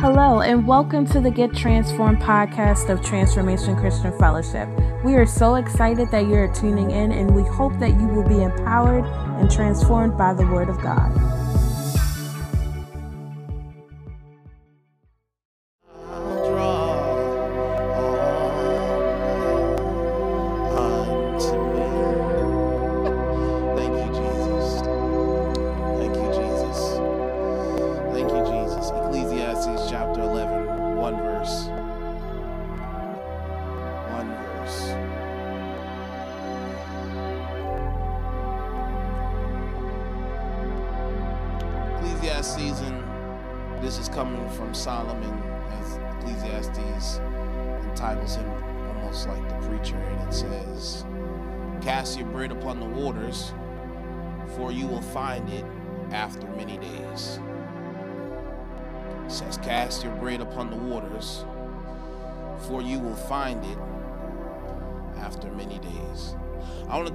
[0.00, 4.66] Hello, and welcome to the Get Transformed podcast of Transformation Christian Fellowship.
[5.04, 8.42] We are so excited that you're tuning in, and we hope that you will be
[8.42, 9.04] empowered
[9.38, 11.10] and transformed by the Word of God.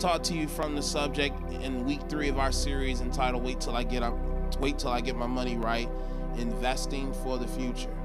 [0.06, 3.76] Talk to you from the subject in week three of our series entitled "Wait till
[3.76, 4.16] I get up,
[4.60, 5.90] wait till I get my money right."
[6.38, 7.98] Investing for the future.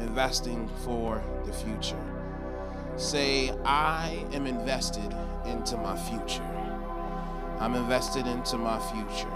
[0.00, 2.02] Investing for the future.
[2.96, 5.14] Say, I am invested
[5.46, 6.42] into my future.
[7.60, 9.30] I'm invested into my future.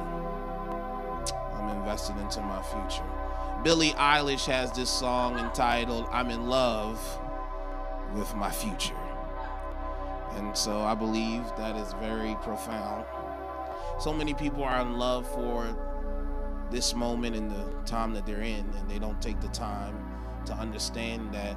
[1.54, 3.04] I'm invested into my future.
[3.62, 6.98] Billie Eilish has this song entitled I'm in Love
[8.14, 8.96] with My Future.
[10.36, 13.04] And so I believe that is very profound.
[14.00, 15.68] So many people are in love for
[16.70, 19.96] this moment and the time that they're in, and they don't take the time
[20.46, 21.56] to understand that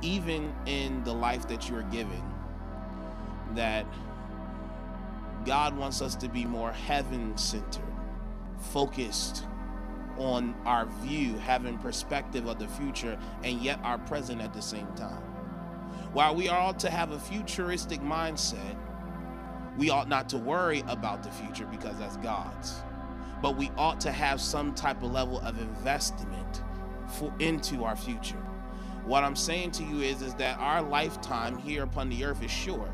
[0.00, 2.24] even in the life that you're giving,
[3.54, 3.86] that
[5.44, 7.82] God wants us to be more heaven centered,
[8.58, 9.44] focused
[10.16, 14.88] on our view, having perspective of the future, and yet our present at the same
[14.94, 15.22] time.
[16.12, 18.76] While we ought to have a futuristic mindset,
[19.76, 22.82] we ought not to worry about the future because that's God's.
[23.42, 26.62] But we ought to have some type of level of investment
[27.18, 28.42] for, into our future.
[29.04, 32.50] What I'm saying to you is, is that our lifetime here upon the earth is
[32.50, 32.90] short.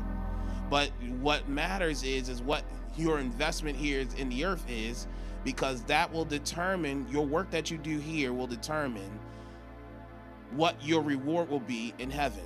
[0.69, 2.63] But what matters is, is what
[2.97, 5.07] your investment here is in the earth is
[5.43, 9.19] because that will determine your work that you do here will determine
[10.51, 12.45] what your reward will be in heaven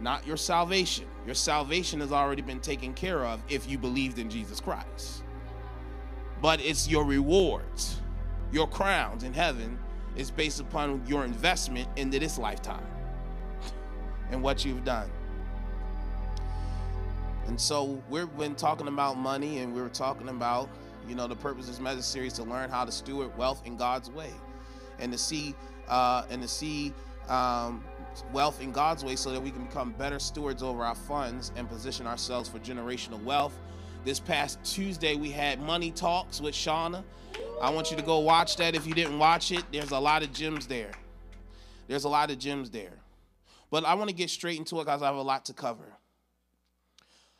[0.00, 1.06] not your salvation.
[1.26, 5.22] Your salvation has already been taken care of if you believed in jesus christ.
[6.40, 8.00] But it's your rewards.
[8.50, 9.78] Your crowns in heaven
[10.16, 12.86] is based upon your investment into this lifetime
[14.30, 15.10] and what you've done.
[17.46, 20.68] And so we've been talking about money and we were talking about
[21.08, 23.76] you know, the purpose of this message series to learn how to steward wealth in
[23.76, 24.30] God's way,
[24.98, 25.54] and to see
[25.88, 26.92] uh, and to see
[27.28, 27.84] um,
[28.32, 31.68] wealth in God's way, so that we can become better stewards over our funds and
[31.68, 33.58] position ourselves for generational wealth.
[34.04, 37.04] This past Tuesday, we had money talks with Shauna.
[37.60, 39.64] I want you to go watch that if you didn't watch it.
[39.72, 40.90] There's a lot of gems there.
[41.86, 42.98] There's a lot of gems there.
[43.70, 45.96] But I want to get straight into it because I have a lot to cover.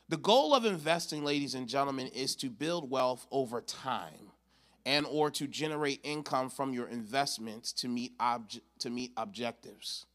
[0.08, 4.30] The goal of investing, ladies and gentlemen, is to build wealth over time
[4.84, 10.06] and or to generate income from your investments to meet obje- to meet objectives.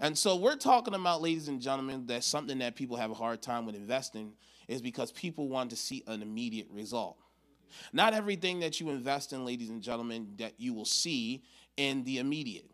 [0.00, 3.42] And so we're talking about, ladies and gentlemen, that something that people have a hard
[3.42, 4.32] time with investing
[4.66, 7.16] is because people want to see an immediate result.
[7.92, 11.42] Not everything that you invest in, ladies and gentlemen, that you will see
[11.76, 12.70] in the immediate.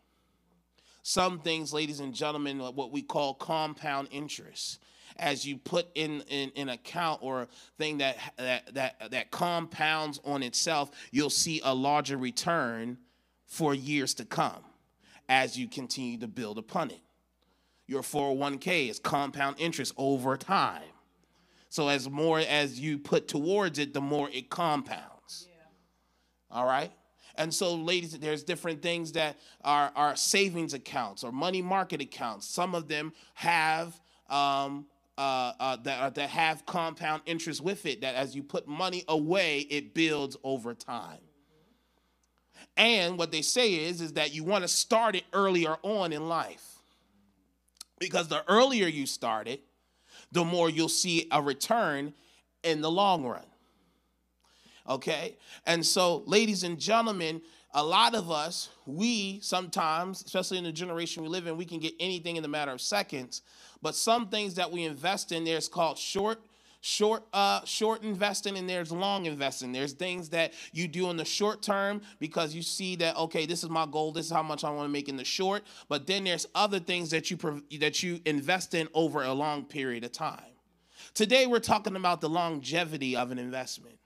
[1.03, 4.79] Some things, ladies and gentlemen, what we call compound interest
[5.17, 10.43] as you put in in an account or thing that that that that compounds on
[10.43, 12.97] itself, you'll see a larger return
[13.45, 14.63] for years to come
[15.27, 17.01] as you continue to build upon it.
[17.91, 20.81] Your 401k is compound interest over time.
[21.67, 25.49] So as more as you put towards it, the more it compounds.
[25.49, 26.55] Yeah.
[26.57, 26.93] All right?
[27.35, 32.47] And so, ladies, there's different things that are, are savings accounts or money market accounts.
[32.47, 33.99] Some of them have
[34.29, 34.85] um,
[35.17, 39.03] uh, uh, that, uh, that have compound interest with it, that as you put money
[39.09, 41.19] away, it builds over time.
[42.77, 46.29] And what they say is, is that you want to start it earlier on in
[46.29, 46.80] life.
[48.01, 49.61] Because the earlier you start it,
[50.31, 52.13] the more you'll see a return
[52.63, 53.45] in the long run.
[54.89, 55.37] Okay?
[55.67, 57.43] And so, ladies and gentlemen,
[57.75, 61.79] a lot of us, we sometimes, especially in the generation we live in, we can
[61.79, 63.43] get anything in the matter of seconds.
[63.83, 66.41] But some things that we invest in there is called short
[66.81, 69.71] short uh short investing and there's long investing.
[69.71, 73.63] There's things that you do in the short term because you see that okay this
[73.63, 76.07] is my goal this is how much i want to make in the short but
[76.07, 77.37] then there's other things that you
[77.79, 80.39] that you invest in over a long period of time.
[81.13, 83.97] Today we're talking about the longevity of an investment.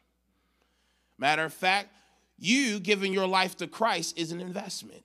[1.18, 1.90] Matter of fact
[2.38, 5.04] you giving your life to christ is an investment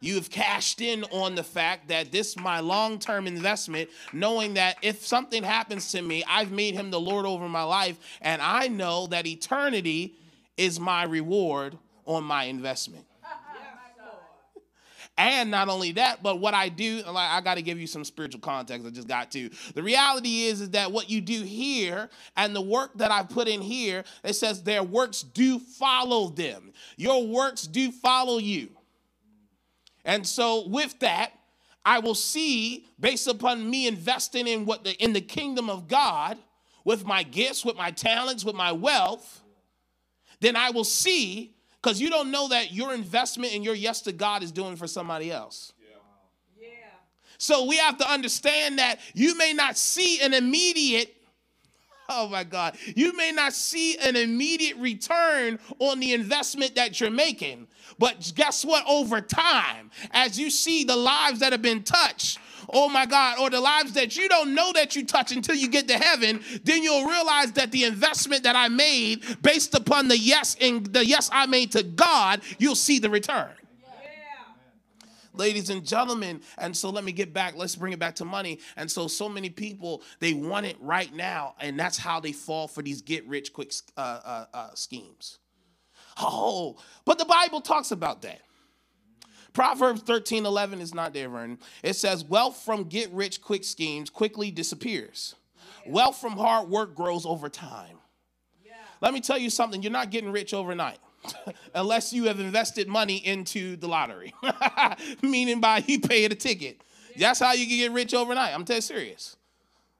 [0.00, 4.54] you have cashed in on the fact that this is my long term investment, knowing
[4.54, 8.40] that if something happens to me, I've made him the Lord over my life, and
[8.40, 10.14] I know that eternity
[10.56, 13.04] is my reward on my investment.
[15.20, 18.04] And not only that, but what I do, like I got to give you some
[18.04, 18.86] spiritual context.
[18.86, 19.50] I just got to.
[19.74, 23.48] The reality is, is that what you do here and the work that I put
[23.48, 26.72] in here, it says their works do follow them.
[26.96, 28.68] Your works do follow you.
[30.08, 31.32] And so with that,
[31.84, 36.38] I will see based upon me investing in what the in the kingdom of God
[36.82, 39.42] with my gifts, with my talents, with my wealth,
[40.40, 44.12] then I will see because you don't know that your investment and your yes to
[44.12, 45.74] God is doing for somebody else.
[45.78, 46.68] Yeah.
[46.68, 46.68] Yeah.
[47.36, 51.14] So we have to understand that you may not see an immediate
[52.08, 52.76] Oh my God.
[52.96, 58.64] You may not see an immediate return on the investment that you're making, but guess
[58.64, 58.84] what?
[58.86, 62.38] Over time, as you see the lives that have been touched,
[62.72, 65.68] oh my God, or the lives that you don't know that you touch until you
[65.68, 70.18] get to heaven, then you'll realize that the investment that I made based upon the
[70.18, 73.50] yes and the yes I made to God, you'll see the return
[75.38, 76.40] ladies and gentlemen.
[76.58, 77.56] And so let me get back.
[77.56, 78.58] Let's bring it back to money.
[78.76, 81.54] And so, so many people, they want it right now.
[81.60, 85.38] And that's how they fall for these get rich quick uh, uh, uh, schemes.
[86.20, 88.40] Oh, but the Bible talks about that.
[89.52, 91.58] Proverbs 13 11 is not there, Vernon.
[91.82, 95.34] It says, Wealth from get rich quick schemes quickly disappears.
[95.84, 95.92] Yeah.
[95.92, 97.98] Wealth from hard work grows over time.
[98.64, 98.72] Yeah.
[99.00, 100.98] Let me tell you something you're not getting rich overnight.
[101.74, 104.32] unless you have invested money into the lottery,
[105.22, 106.80] meaning by you pay a ticket.
[107.18, 108.54] That's how you can get rich overnight.
[108.54, 109.36] I'm telling you serious.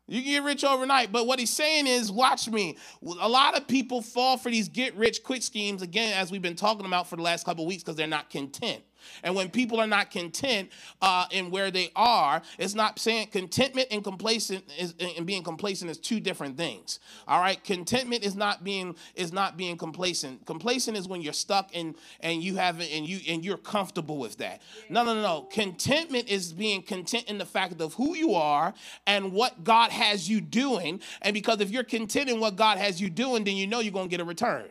[0.09, 2.79] You can get rich overnight, but what he's saying is, watch me.
[3.21, 6.57] A lot of people fall for these get rich quick schemes again, as we've been
[6.57, 8.83] talking about for the last couple weeks, because they're not content.
[9.23, 10.71] And when people are not content
[11.03, 15.91] uh, in where they are, it's not saying contentment and complacent is and being complacent
[15.91, 16.99] is two different things.
[17.27, 20.47] All right, contentment is not being is not being complacent.
[20.47, 24.39] Complacent is when you're stuck and and you haven't and you and you're comfortable with
[24.39, 24.63] that.
[24.89, 25.43] No, no, no, no.
[25.43, 28.75] Contentment is being content in the fact of who you are
[29.07, 31.01] and what God has you doing.
[31.23, 33.93] And because if you're content in what God has you doing, then you know you're
[33.93, 34.65] gonna get a return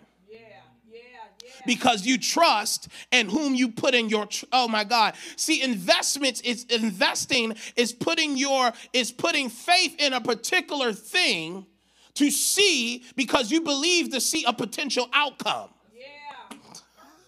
[1.66, 6.42] because you trust and whom you put in your tr- oh my god see investments
[6.42, 11.66] is investing is putting your is putting faith in a particular thing
[12.14, 16.08] to see because you believe to see a potential outcome yeah.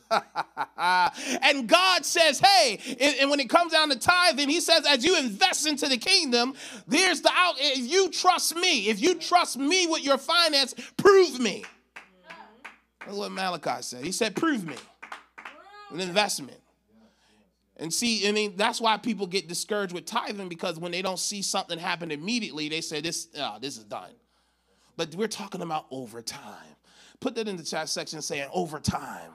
[1.41, 2.79] and God says, hey,
[3.21, 6.55] and when it comes down to tithing, He says, as you invest into the kingdom,
[6.87, 7.55] there's the out.
[7.59, 11.63] If you trust me, if you trust me with your finance, prove me.
[13.09, 14.05] That's what Malachi said.
[14.05, 14.75] He said, Prove me.
[15.91, 16.59] An investment.
[17.77, 21.17] And see, I mean, that's why people get discouraged with tithing because when they don't
[21.17, 24.11] see something happen immediately, they say, This, oh, this is done.
[24.95, 26.75] But we're talking about over time.
[27.19, 29.31] Put that in the chat section saying over time.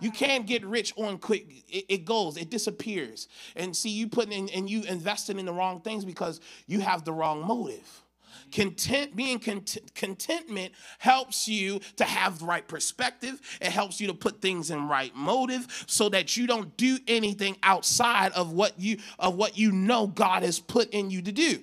[0.00, 1.64] You can't get rich on quick.
[1.68, 3.28] It, it, goes, it disappears.
[3.56, 7.04] And see, you putting in and you investing in the wrong things because you have
[7.04, 8.04] the wrong motive.
[8.52, 13.40] Content, being content, contentment helps you to have the right perspective.
[13.60, 17.56] It helps you to put things in right motive so that you don't do anything
[17.62, 21.62] outside of what you of what you know God has put in you to do.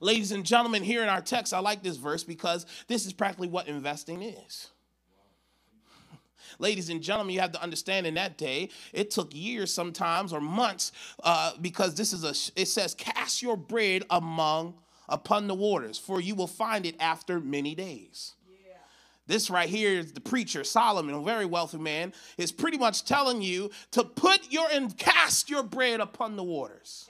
[0.00, 3.48] Ladies and gentlemen, here in our text, I like this verse because this is practically
[3.48, 4.68] what investing is.
[6.58, 10.40] Ladies and gentlemen, you have to understand in that day, it took years sometimes or
[10.40, 10.92] months
[11.24, 14.74] uh, because this is a, it says, cast your bread among
[15.08, 18.34] upon the waters, for you will find it after many days.
[19.28, 23.42] This right here is the preacher, Solomon, a very wealthy man, is pretty much telling
[23.42, 27.08] you to put your and cast your bread upon the waters.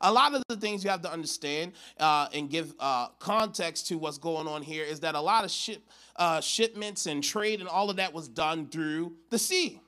[0.00, 3.98] A lot of the things you have to understand uh, and give uh, context to
[3.98, 5.86] what's going on here is that a lot of ship,
[6.16, 9.78] uh, shipments and trade and all of that was done through the sea.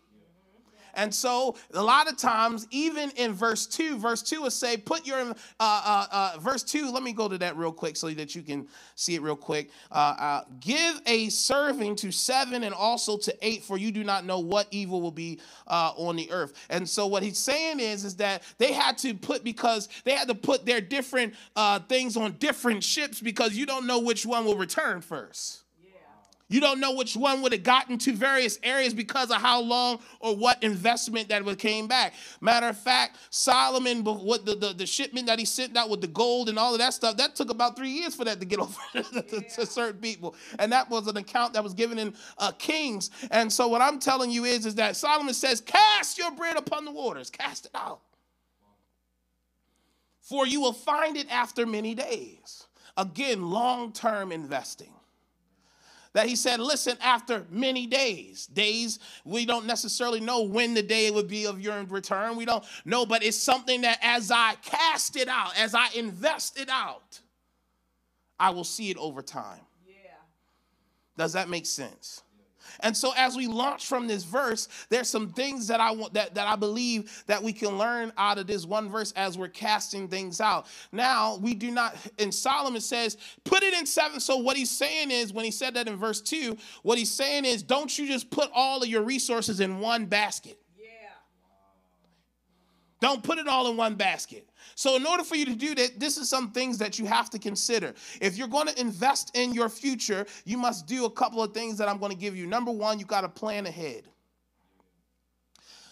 [0.97, 5.07] And so a lot of times, even in verse 2, verse 2 will say, put
[5.07, 8.35] your, uh, uh, uh, verse 2, let me go to that real quick so that
[8.35, 9.71] you can see it real quick.
[9.91, 14.25] Uh, uh, Give a serving to seven and also to eight, for you do not
[14.25, 16.53] know what evil will be uh, on the earth.
[16.71, 20.29] And so what he's saying is, is that they had to put, because they had
[20.29, 21.35] to put their different
[21.89, 25.64] things on different ships because you don't know which one will return first.
[26.55, 29.99] You don't know which one would have gotten to various areas because of how long
[30.21, 32.15] or what investment that would came back.
[32.41, 36.07] Matter of fact, Solomon, what the, the, the, shipment that he sent out with the
[36.07, 38.59] gold and all of that stuff, that took about three years for that to get
[38.61, 40.37] over to, to, certain people.
[40.61, 43.11] And that was an account that was given in uh, Kings.
[43.33, 46.85] And so what I'm telling you is, is that Solomon says, cast your bread upon
[46.85, 47.99] the waters, cast it out.
[50.21, 52.69] For you will find it after many days.
[52.97, 54.95] Again, long term investing
[56.15, 61.11] that he said, listen, after many days, days, we don't necessarily know when the day
[61.11, 62.37] would be of your return.
[62.37, 66.59] We don't know, but it's something that as I cast it out, as I invest
[66.59, 67.21] it out,
[68.39, 69.61] I will see it over time.
[69.87, 69.95] Yeah.
[71.17, 72.23] Does that make sense?
[72.81, 76.35] And so as we launch from this verse, there's some things that I want that,
[76.35, 80.09] that I believe that we can learn out of this one verse as we're casting
[80.09, 80.67] things out.
[80.93, 84.21] Now, we do not, and Solomon says, put it in seven.
[84.21, 87.45] So what he's saying is, when he said that in verse two, what he's saying
[87.45, 90.59] is, don't you just put all of your resources in one basket.
[93.05, 94.49] Don't put it all in one basket.
[94.77, 97.29] So, in order for you to do that, this is some things that you have
[97.29, 97.93] to consider.
[98.19, 101.77] If you're going to invest in your future, you must do a couple of things
[101.77, 102.47] that I'm going to give you.
[102.47, 104.05] Number one, you got to plan ahead.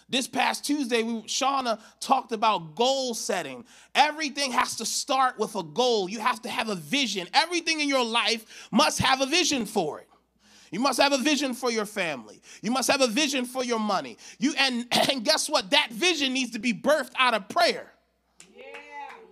[0.09, 3.63] This past Tuesday, we, Shauna talked about goal setting.
[3.93, 6.09] Everything has to start with a goal.
[6.09, 7.27] You have to have a vision.
[7.35, 10.09] Everything in your life must have a vision for it.
[10.73, 12.41] You must have a vision for your family.
[12.63, 14.17] You must have a vision for your money.
[14.39, 15.69] You and, and guess what?
[15.69, 17.93] That vision needs to be birthed out of prayer.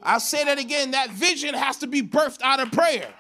[0.03, 0.91] I'll say that again.
[0.91, 3.11] That vision has to be birthed out of prayer.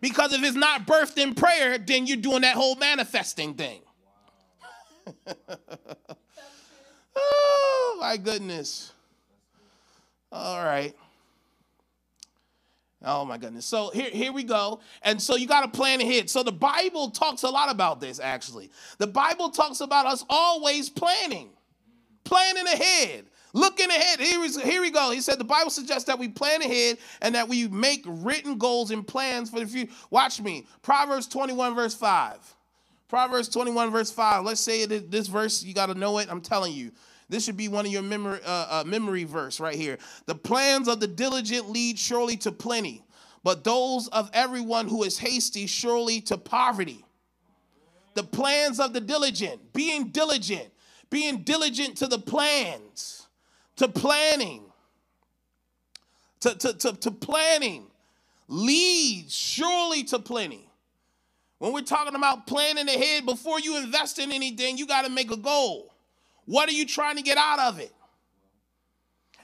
[0.00, 3.82] Because if it's not birthed in prayer, then you're doing that whole manifesting thing.
[7.16, 8.92] oh, my goodness.
[10.32, 10.94] All right.
[13.04, 13.66] Oh my goodness.
[13.66, 14.80] So here, here we go.
[15.02, 16.30] And so you got to plan ahead.
[16.30, 18.70] So the Bible talks a lot about this, actually.
[18.98, 21.50] The Bible talks about us always planning,
[22.24, 23.26] planning ahead.
[23.56, 25.12] Looking ahead, here, is, here we go.
[25.12, 28.90] He said the Bible suggests that we plan ahead and that we make written goals
[28.90, 29.92] and plans for the future.
[30.10, 30.66] Watch me.
[30.82, 32.56] Proverbs 21, verse 5.
[33.06, 34.44] Proverbs 21, verse 5.
[34.44, 36.26] Let's say this verse, you got to know it.
[36.28, 36.90] I'm telling you.
[37.28, 39.98] This should be one of your memory, uh, uh, memory verse right here.
[40.26, 43.04] The plans of the diligent lead surely to plenty,
[43.42, 47.04] but those of everyone who is hasty surely to poverty.
[48.14, 50.70] The plans of the diligent, being diligent,
[51.10, 53.26] being diligent to the plans
[53.76, 54.62] to planning,
[56.40, 57.86] to, to, to, to planning
[58.48, 60.68] leads surely to plenty.
[61.58, 65.30] When we're talking about planning ahead, before you invest in anything, you got to make
[65.30, 65.93] a goal.
[66.46, 67.92] What are you trying to get out of it?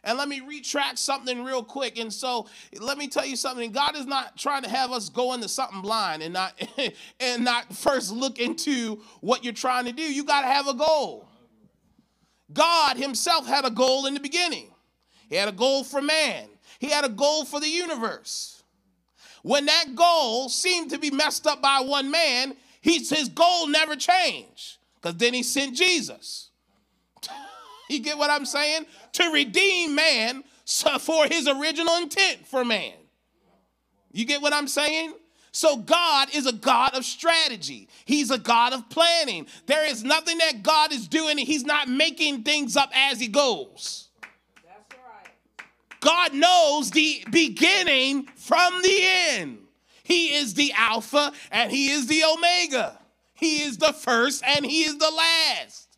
[0.03, 1.99] And let me retract something real quick.
[1.99, 2.47] And so
[2.79, 3.71] let me tell you something.
[3.71, 6.55] God is not trying to have us go into something blind and not
[7.21, 10.03] and not first look into what you're trying to do.
[10.03, 11.29] You got to have a goal.
[12.53, 14.71] God himself had a goal in the beginning.
[15.29, 18.57] He had a goal for man, he had a goal for the universe.
[19.43, 24.77] When that goal seemed to be messed up by one man, his goal never changed
[24.97, 26.50] because then he sent Jesus.
[27.91, 28.87] You get what I'm saying?
[29.15, 30.45] To redeem man
[31.01, 32.93] for his original intent for man.
[34.13, 35.15] You get what I'm saying?
[35.53, 37.89] So God is a God of strategy.
[38.05, 39.47] He's a God of planning.
[39.67, 44.09] There is nothing that God is doing, He's not making things up as He goes.
[44.63, 45.67] That's right.
[46.01, 48.99] God knows the beginning from the
[49.31, 49.59] end.
[50.05, 52.99] He is the Alpha and He is the Omega.
[53.35, 55.90] He is the first and He is the last.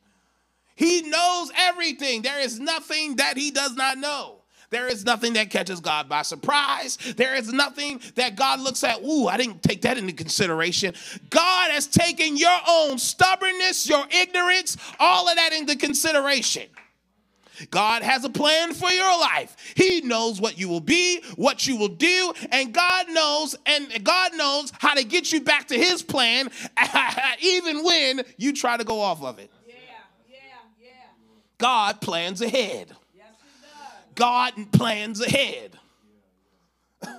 [0.82, 2.22] He knows everything.
[2.22, 4.38] There is nothing that He does not know.
[4.70, 6.98] There is nothing that catches God by surprise.
[7.16, 10.94] There is nothing that God looks at, ooh, I didn't take that into consideration.
[11.30, 16.66] God has taken your own stubbornness, your ignorance, all of that into consideration.
[17.70, 19.56] God has a plan for your life.
[19.76, 24.34] He knows what you will be, what you will do, and God knows and God
[24.34, 26.50] knows how to get you back to his plan
[27.40, 29.50] even when you try to go off of it.
[31.62, 32.90] God plans ahead.
[34.16, 35.78] God plans ahead.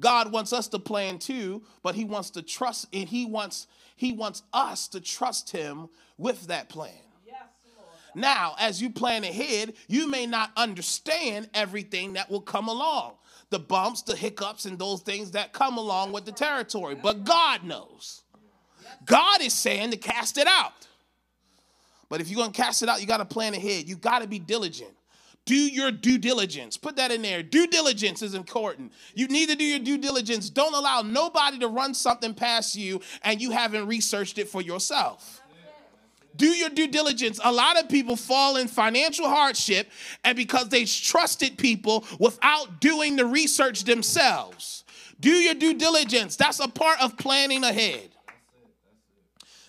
[0.00, 4.12] God wants us to plan too, but he wants to trust and he wants he
[4.12, 6.90] wants us to trust him with that plan.
[7.24, 7.36] Yes,
[8.16, 13.12] Now, as you plan ahead, you may not understand everything that will come along
[13.50, 16.96] the bumps, the hiccups, and those things that come along with the territory.
[16.96, 18.22] But God knows.
[19.04, 20.72] God is saying to cast it out.
[22.12, 23.88] But if you're going to cast it out, you got to plan ahead.
[23.88, 24.90] You got to be diligent.
[25.46, 26.76] Do your due diligence.
[26.76, 27.42] Put that in there.
[27.42, 28.92] Due diligence is important.
[29.14, 30.50] You need to do your due diligence.
[30.50, 35.40] Don't allow nobody to run something past you and you haven't researched it for yourself.
[36.36, 37.40] Do your due diligence.
[37.42, 39.90] A lot of people fall in financial hardship
[40.22, 44.84] and because they trusted people without doing the research themselves.
[45.18, 46.36] Do your due diligence.
[46.36, 48.10] That's a part of planning ahead.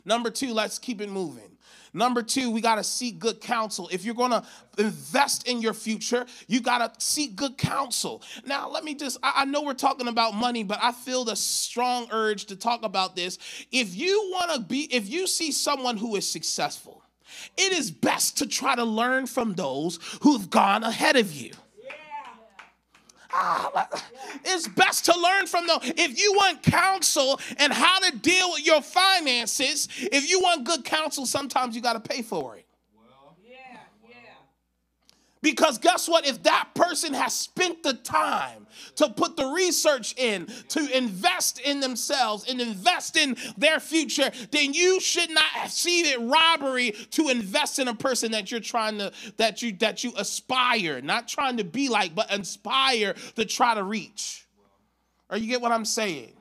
[0.06, 1.58] Number two, let's keep it moving.
[1.94, 3.88] Number two, we got to seek good counsel.
[3.92, 4.44] If you're going to
[4.80, 8.24] invest in your future, you got to seek good counsel.
[8.46, 11.36] Now, let me just, I, I know we're talking about money, but I feel the
[11.36, 13.38] strong urge to talk about this.
[13.72, 17.04] If you want to be, if you see someone who is successful,
[17.58, 21.52] it is best to try to learn from those who've gone ahead of you.
[23.34, 23.90] Ah,
[24.46, 25.80] it's best to learn from them.
[25.82, 30.86] If you want counsel and how to deal with your finances, if you want good
[30.86, 32.63] counsel, sometimes you got to pay for it.
[35.44, 36.26] Because guess what?
[36.26, 41.82] If that person has spent the time to put the research in, to invest in
[41.82, 47.78] themselves and invest in their future, then you should not see it robbery to invest
[47.78, 51.66] in a person that you're trying to that you that you aspire, not trying to
[51.66, 54.48] be like, but inspire to try to reach.
[55.30, 56.34] Or you get what I'm saying?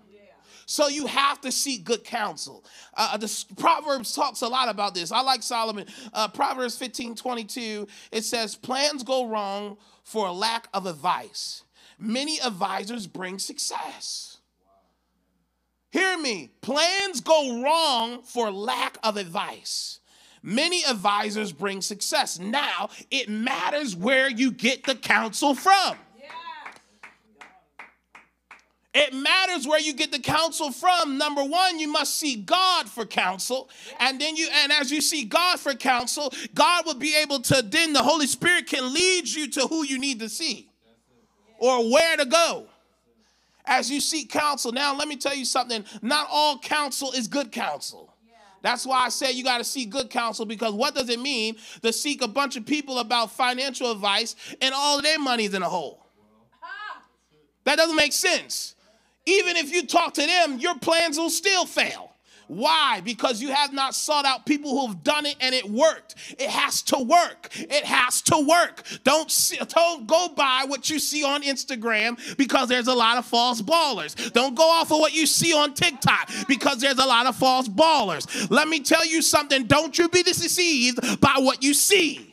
[0.73, 2.64] So you have to seek good counsel.
[2.97, 5.12] Uh, the Proverbs talks a lot about this.
[5.12, 5.85] I like Solomon.
[6.14, 11.64] Uh, Proverbs 15 22, it says, Plans go wrong for a lack of advice.
[11.99, 14.38] Many advisors bring success.
[15.91, 16.52] Hear me.
[16.62, 20.00] Plans go wrong for lack of advice.
[20.43, 22.38] Many advisors bring success.
[22.38, 25.99] Now, it matters where you get the counsel from.
[28.95, 31.17] It matters where you get the counsel from.
[31.17, 33.71] Number one, you must see God for counsel.
[33.99, 37.63] And then you, and as you see God for counsel, God will be able to,
[37.63, 40.69] then the Holy Spirit can lead you to who you need to see
[41.59, 42.67] or where to go
[43.65, 44.73] as you seek counsel.
[44.73, 48.13] Now, let me tell you something not all counsel is good counsel.
[48.61, 51.57] That's why I say you got to seek good counsel because what does it mean
[51.83, 55.69] to seek a bunch of people about financial advice and all their money's in a
[55.69, 56.07] hole?
[57.65, 58.75] That doesn't make sense.
[59.26, 62.13] Even if you talk to them, your plans will still fail.
[62.49, 63.00] Why?
[63.02, 66.17] Because you have not sought out people who've done it and it worked.
[66.39, 67.49] It has to work.
[67.54, 68.85] It has to work.
[69.04, 73.25] Don't see, don't go by what you see on Instagram because there's a lot of
[73.25, 74.32] false ballers.
[74.32, 77.69] Don't go off of what you see on TikTok because there's a lot of false
[77.69, 78.50] ballers.
[78.50, 79.65] Let me tell you something.
[79.65, 82.31] Don't you be deceived by what you see.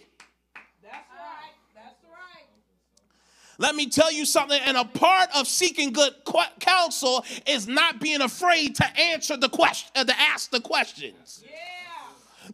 [3.59, 6.13] Let me tell you something, and a part of seeking good
[6.59, 11.43] counsel is not being afraid to answer the question, uh, to ask the questions.
[11.43, 11.49] Yeah.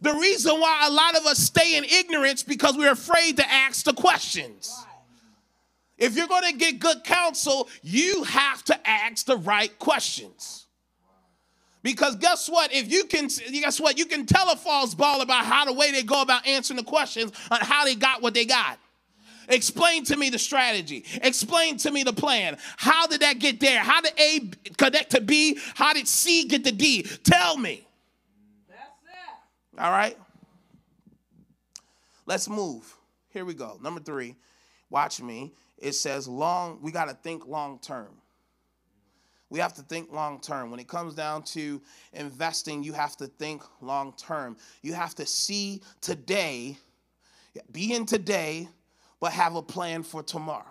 [0.02, 3.84] The reason why a lot of us stay in ignorance because we're afraid to ask
[3.84, 4.74] the questions.
[4.76, 6.06] Right.
[6.08, 10.66] If you're going to get good counsel, you have to ask the right questions.
[11.84, 12.74] Because guess what?
[12.74, 13.96] If you can, guess what?
[13.96, 16.82] You can tell a false ball about how the way they go about answering the
[16.82, 18.80] questions on how they got what they got.
[19.48, 21.04] Explain to me the strategy.
[21.22, 22.58] Explain to me the plan.
[22.76, 23.80] How did that get there?
[23.80, 25.58] How did A connect to B?
[25.74, 27.02] How did C get to D?
[27.22, 27.86] Tell me.
[28.68, 29.80] That's it.
[29.80, 30.16] All right.
[32.26, 32.92] Let's move.
[33.30, 33.78] Here we go.
[33.82, 34.34] Number three,
[34.90, 35.52] watch me.
[35.78, 38.08] It says long, we got to think long term.
[39.48, 40.70] We have to think long term.
[40.70, 41.80] When it comes down to
[42.12, 44.56] investing, you have to think long term.
[44.82, 46.78] You have to see today,
[47.70, 48.68] be in today,
[49.20, 50.64] but have a plan for tomorrow.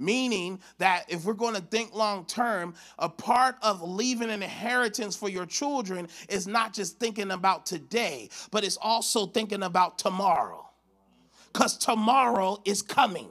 [0.00, 5.16] Meaning that if we're going to think long term, a part of leaving an inheritance
[5.16, 10.68] for your children is not just thinking about today, but it's also thinking about tomorrow.
[11.52, 13.28] Because tomorrow is coming.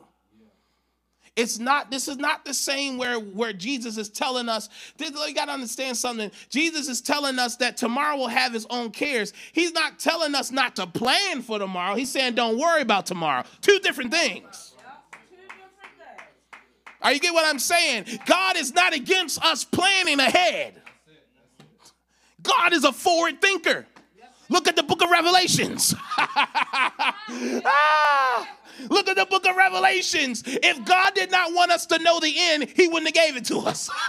[1.37, 5.45] It's not, this is not the same where, where Jesus is telling us, you got
[5.45, 6.31] to understand something.
[6.49, 9.33] Jesus is telling us that tomorrow will have his own cares.
[9.53, 11.93] He's not telling us not to plan for tomorrow.
[11.93, 13.43] He's saying, don't worry about tomorrow.
[13.61, 14.73] Two different things.
[17.03, 18.05] Are you get what I'm saying?
[18.25, 20.81] God is not against us planning ahead.
[22.41, 23.85] God is a forward thinker.
[24.49, 25.93] Look at the book of Revelations.
[26.17, 27.13] ah!
[28.89, 30.43] Look at the book of Revelations.
[30.45, 33.45] If God did not want us to know the end, he wouldn't have gave it
[33.45, 33.89] to us.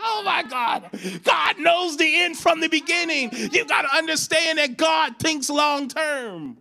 [0.00, 0.90] oh my God.
[1.24, 3.30] God knows the end from the beginning.
[3.32, 6.58] You got to understand that God thinks long term.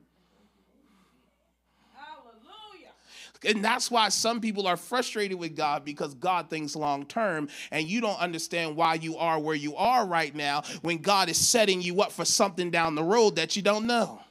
[1.95, 2.93] Hallelujah.
[3.45, 7.87] And that's why some people are frustrated with God because God thinks long term and
[7.87, 11.81] you don't understand why you are where you are right now when God is setting
[11.81, 14.21] you up for something down the road that you don't know.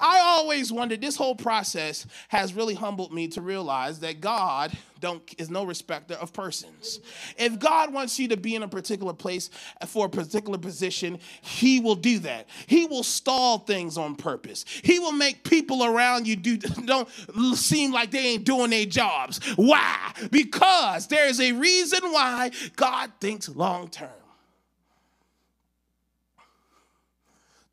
[0.00, 5.22] I always wondered this whole process has really humbled me to realize that God don't
[5.38, 7.00] is no respecter of persons.
[7.36, 9.50] If God wants you to be in a particular place
[9.86, 12.48] for a particular position, he will do that.
[12.66, 14.64] He will stall things on purpose.
[14.82, 17.08] He will make people around you do don't
[17.54, 19.38] seem like they ain't doing their jobs.
[19.56, 20.12] Why?
[20.30, 24.08] Because there is a reason why God thinks long term.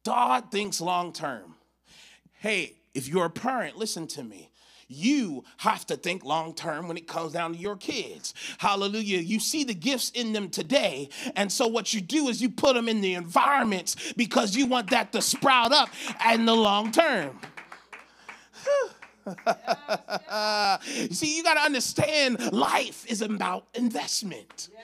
[0.03, 1.56] God thinks long term.
[2.39, 4.51] Hey, if you're a parent, listen to me.
[4.89, 8.33] You have to think long term when it comes down to your kids.
[8.57, 9.19] Hallelujah.
[9.19, 11.09] You see the gifts in them today.
[11.35, 14.91] And so, what you do is you put them in the environments because you want
[14.91, 15.89] that to sprout up
[16.31, 17.37] in the long term.
[21.11, 24.69] see, you got to understand life is about investment.
[24.73, 24.79] Yeah.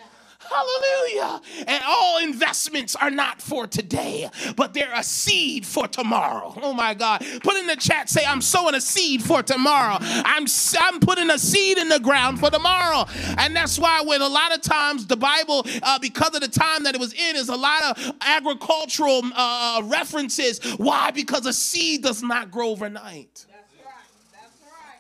[0.50, 1.42] Hallelujah.
[1.68, 6.54] And all investments are not for today, but they're a seed for tomorrow.
[6.62, 7.26] Oh my God.
[7.44, 9.98] Put in the chat, say, I'm sowing a seed for tomorrow.
[10.00, 10.46] I'm,
[10.80, 13.06] I'm putting a seed in the ground for tomorrow.
[13.38, 16.84] And that's why, when a lot of times the Bible, uh, because of the time
[16.84, 20.60] that it was in, is a lot of agricultural uh, references.
[20.78, 21.12] Why?
[21.12, 23.46] Because a seed does not grow overnight.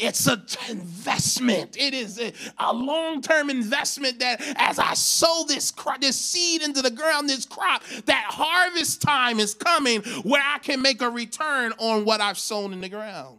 [0.03, 1.77] It's an investment.
[1.77, 6.91] It is a, a long-term investment that as I sow this this seed into the
[6.91, 12.05] ground, this crop, that harvest time is coming where I can make a return on
[12.05, 13.37] what I've sown in the ground.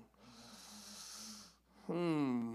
[1.86, 2.52] Hmm.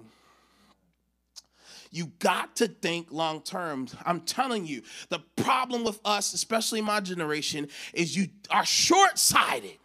[1.91, 3.87] You got to think long term.
[4.05, 9.78] I'm telling you, the problem with us, especially my generation, is you are short sighted.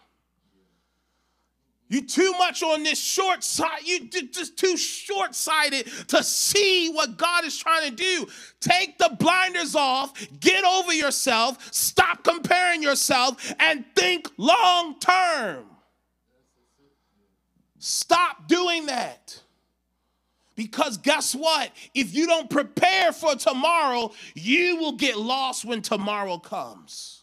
[1.88, 3.82] You too much on this short side.
[3.84, 8.26] You just too short sighted to see what God is trying to do.
[8.60, 15.66] Take the blinders off, get over yourself, stop comparing yourself, and think long term.
[17.78, 19.40] Stop doing that.
[20.56, 21.70] Because guess what?
[21.94, 27.13] If you don't prepare for tomorrow, you will get lost when tomorrow comes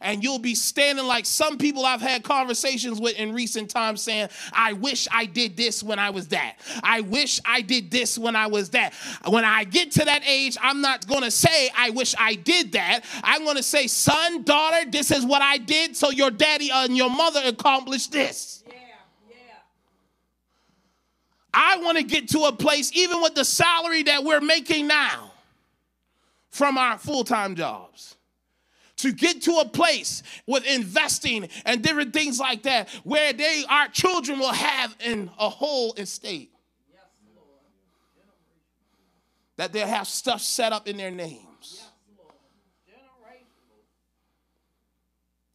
[0.00, 4.28] and you'll be standing like some people I've had conversations with in recent times saying,
[4.52, 6.56] I wish I did this when I was that.
[6.82, 8.94] I wish I did this when I was that.
[9.28, 12.72] When I get to that age, I'm not going to say, I wish I did
[12.72, 13.00] that.
[13.22, 16.96] I'm going to say, son, daughter, this is what I did, so your daddy and
[16.96, 18.64] your mother accomplished this.
[18.66, 18.74] Yeah,
[19.30, 19.36] yeah.
[21.54, 25.32] I want to get to a place, even with the salary that we're making now
[26.50, 28.15] from our full time jobs
[28.96, 33.88] to get to a place with investing and different things like that where they our
[33.88, 36.50] children will have in a whole estate.
[39.56, 41.82] That they'll have stuff set up in their names.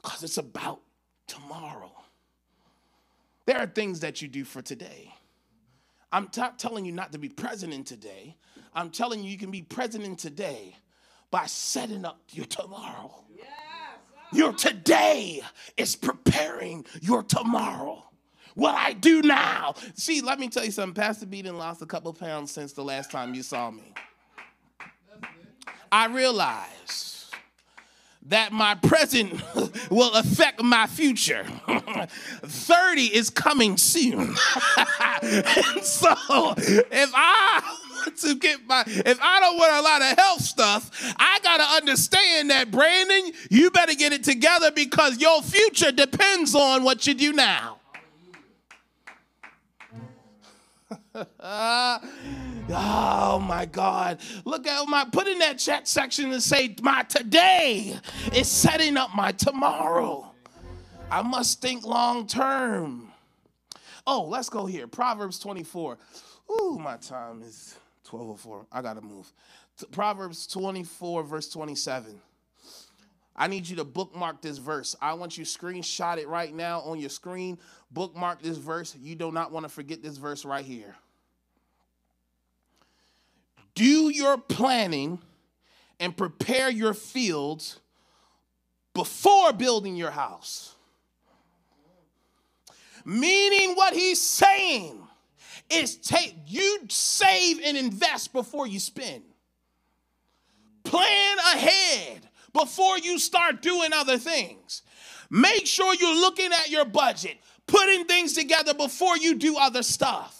[0.02, 0.82] Because it's about
[1.28, 1.92] tomorrow.
[3.46, 5.14] There are things that you do for today.
[6.12, 8.36] I'm not telling you not to be present in today.
[8.74, 10.76] I'm telling you you can be present in today
[11.32, 13.98] by setting up your tomorrow ah.
[14.34, 15.42] your today
[15.78, 18.04] is preparing your tomorrow.
[18.54, 19.76] What I do now.
[19.96, 20.94] See, let me tell you something.
[20.94, 23.94] Pastor Beaton lost a couple pounds since the last time you saw me.
[25.90, 27.30] I realize
[28.28, 29.42] that my present
[29.90, 31.44] will affect my future.
[32.44, 34.20] 30 is coming soon.
[34.78, 36.14] and so
[36.58, 37.78] if I
[38.22, 41.64] to get my, if I don't want a lot of health stuff, I got to
[41.64, 47.14] understand that, Brandon, you better get it together because your future depends on what you
[47.14, 47.80] do now.
[51.40, 52.00] oh
[53.46, 54.20] my God.
[54.46, 57.98] Look at my put in that chat section and say, My today
[58.34, 60.32] is setting up my tomorrow.
[61.10, 63.12] I must think long term.
[64.08, 64.88] Oh, let's go here.
[64.88, 65.98] Proverbs 24.
[66.50, 67.78] Ooh, my time is
[68.10, 68.68] 1204.
[68.72, 69.32] I got to move.
[69.92, 72.20] Proverbs 24, verse 27.
[73.36, 74.96] I need you to bookmark this verse.
[75.02, 77.58] I want you to screenshot it right now on your screen.
[77.90, 78.96] Bookmark this verse.
[79.00, 80.96] You do not want to forget this verse right here.
[83.74, 85.20] Do your planning
[86.00, 87.80] and prepare your fields
[88.94, 90.76] before building your house.
[93.06, 95.08] Meaning what he's saying
[95.72, 99.24] is take you save and invest before you spend.
[100.84, 104.82] Plan ahead before you start doing other things.
[105.30, 110.38] Make sure you're looking at your budget, putting things together before you do other stuff.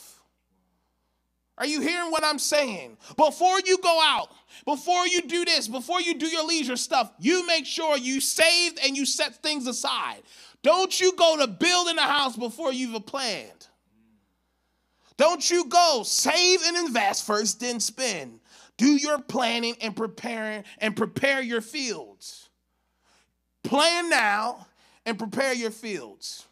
[1.58, 2.98] Are you hearing what I'm saying?
[3.16, 4.30] Before you go out,
[4.66, 8.80] before you do this, before you do your leisure stuff, you make sure you saved
[8.84, 10.24] and you set things aside.
[10.64, 13.68] Don't you go to building a house before you've planned.
[15.22, 18.40] Don't you go save and invest first, then spend.
[18.76, 22.50] Do your planning and preparing and prepare your fields.
[23.64, 24.66] Plan now
[25.06, 26.48] and prepare your fields.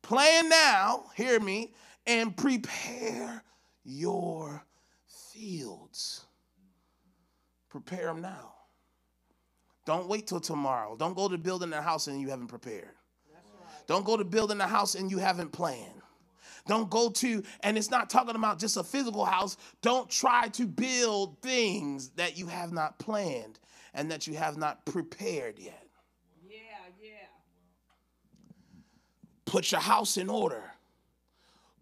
[0.00, 1.74] Plan now, hear me,
[2.06, 3.44] and prepare
[3.84, 4.64] your
[5.30, 6.24] fields.
[7.68, 8.54] Prepare them now.
[9.84, 10.96] Don't wait till tomorrow.
[10.96, 12.94] Don't go to building a house and you haven't prepared.
[13.86, 16.00] Don't go to building a house and you haven't planned.
[16.66, 19.56] Don't go to, and it's not talking about just a physical house.
[19.82, 23.58] Don't try to build things that you have not planned
[23.92, 25.86] and that you have not prepared yet.
[26.48, 26.56] Yeah,
[27.02, 27.10] yeah.
[29.44, 30.62] Put your house in order.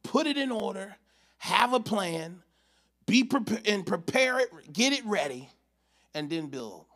[0.03, 0.97] Put it in order.
[1.39, 2.43] Have a plan.
[3.07, 5.49] Be prepared and prepare it, get it ready,
[6.15, 6.87] and then build.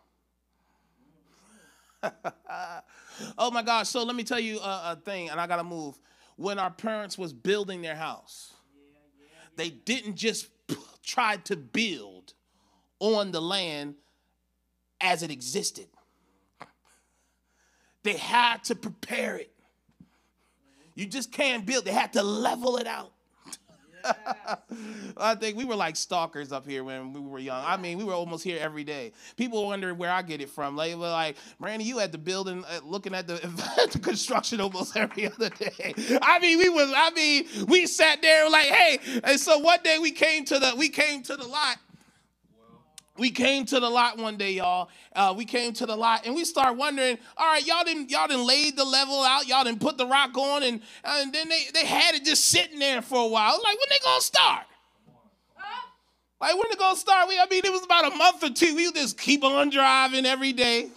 [3.39, 3.89] oh my gosh!
[3.89, 5.99] So let me tell you a, a thing, and I gotta move
[6.37, 8.53] when our parents was building their house.
[9.57, 10.49] They didn't just
[11.03, 12.35] try to build
[13.01, 13.95] on the land
[15.01, 15.87] as it existed.
[18.03, 19.53] They had to prepare it.
[20.95, 21.85] You just can't build.
[21.85, 23.13] They had to level it out.
[25.17, 27.63] I think we were like stalkers up here when we were young.
[27.65, 29.13] I mean, we were almost here every day.
[29.37, 30.77] People wonder where I get it from.
[30.77, 33.35] Like, like Randy, you at the building, uh, looking at the,
[33.93, 35.95] the, construction almost every other day.
[36.23, 36.93] I mean, we was.
[36.95, 38.99] I mean, we sat there like, hey.
[39.25, 41.79] And so one day we came to the we came to the lot
[43.19, 44.89] we came to the lot one day, y'all.
[45.15, 48.29] Uh, we came to the lot and we start wondering, all right, y'all didn't y'all
[48.29, 51.65] didn't laid the level out, y'all didn't put the rock on, and, and then they,
[51.73, 53.53] they had it just sitting there for a while.
[53.53, 54.67] Like, when they gonna start?
[56.41, 57.29] Like, when they gonna start?
[57.29, 58.77] We, I mean, it was about a month or two.
[58.77, 60.91] We just keep on driving every day.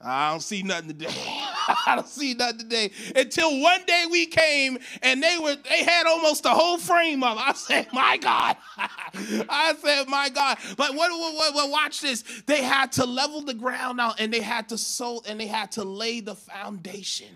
[0.00, 1.14] I don't see nothing today.
[1.86, 2.90] I don't see nothing today.
[3.14, 7.38] Until one day we came and they were they had almost the whole frame up.
[7.38, 8.56] I said, my God.
[8.76, 10.58] I said, my God.
[10.76, 12.22] But what, what, what, watch this.
[12.46, 15.72] They had to level the ground out and they had to sow and they had
[15.72, 17.28] to lay the foundation.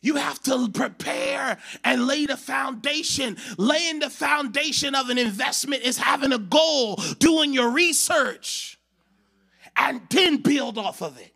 [0.00, 3.36] You have to prepare and lay the foundation.
[3.56, 8.78] Laying the foundation of an investment is having a goal, doing your research,
[9.76, 11.32] and then build off of it.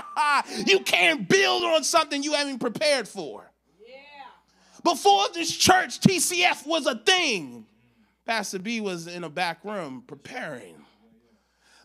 [0.66, 3.50] you can't build on something you haven't prepared for.
[3.80, 3.96] Yeah.
[4.84, 7.66] Before this church, TCF was a thing.
[8.24, 10.76] Pastor B was in a back room preparing,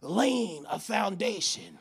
[0.02, 1.80] laying a foundation.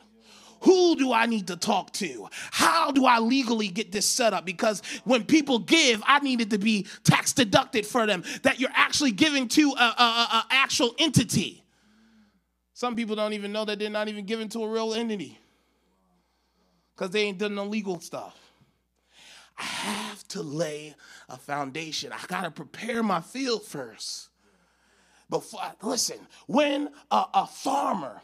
[0.61, 2.27] Who do I need to talk to?
[2.51, 4.43] How do I legally get this set up?
[4.43, 8.23] Because when people give, I needed to be tax deducted for them.
[8.41, 11.63] That you're actually giving to an actual entity.
[12.73, 15.37] Some people don't even know that they're not even giving to a real entity
[16.97, 18.35] because they ain't done no legal stuff.
[19.57, 20.95] I have to lay
[21.29, 22.11] a foundation.
[22.11, 24.29] I got to prepare my field first.
[25.29, 28.21] Before, listen, when a, a farmer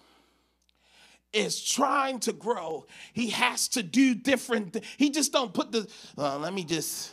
[1.34, 4.74] is trying to grow, he has to do different.
[4.74, 5.88] Th- he just don't put the.
[6.18, 7.12] Uh, let me just.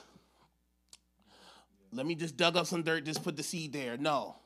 [1.93, 3.05] Let me just dug up some dirt.
[3.05, 3.97] Just put the seed there.
[3.97, 4.37] No.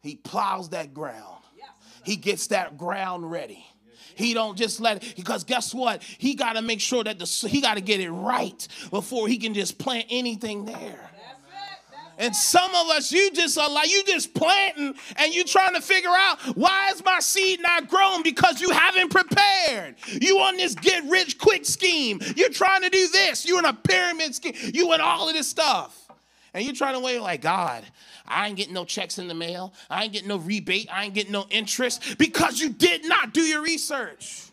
[0.00, 1.42] He plows that ground.
[2.04, 3.66] He gets that ground ready.
[4.20, 6.02] He don't just let it because guess what?
[6.02, 9.38] He got to make sure that the he got to get it right before he
[9.38, 11.10] can just plant anything there.
[12.20, 15.80] And some of us, you just are like, you just planting and you trying to
[15.80, 19.94] figure out why is my seed not growing because you haven't prepared.
[20.20, 22.20] You on this get rich quick scheme.
[22.36, 23.46] You're trying to do this.
[23.46, 24.54] You're in a pyramid scheme.
[24.74, 25.99] You in all of this stuff.
[26.52, 27.84] And you're trying to wait like, God,
[28.26, 29.72] I ain't getting no checks in the mail.
[29.88, 30.88] I ain't getting no rebate.
[30.92, 34.46] I ain't getting no interest because you did not do your research.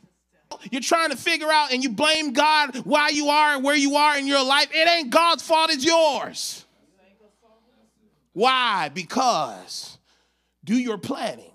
[0.72, 3.96] You're trying to figure out and you blame God why you are and where you
[3.96, 4.70] are in your life.
[4.74, 6.66] It ain't God's fault, it's yours.
[8.34, 8.90] Why?
[8.94, 9.98] Because
[10.64, 11.52] do your planning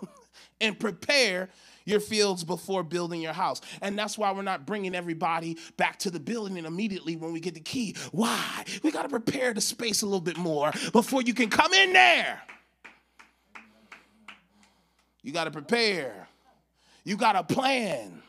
[0.60, 1.50] and prepare
[1.84, 3.60] your fields before building your house.
[3.80, 7.54] And that's why we're not bringing everybody back to the building immediately when we get
[7.54, 7.96] the key.
[8.12, 8.64] Why?
[8.82, 11.92] We got to prepare the space a little bit more before you can come in
[11.92, 12.40] there.
[15.22, 16.28] You got to prepare.
[17.04, 18.22] You got to plan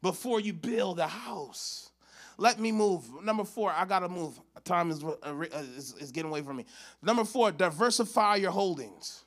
[0.03, 1.91] before you build a house.
[2.37, 3.23] Let me move.
[3.23, 4.41] Number four, I got to move.
[4.65, 5.41] Time is, uh,
[5.77, 6.65] is, is getting away from me.
[7.03, 9.25] Number four, diversify your holdings.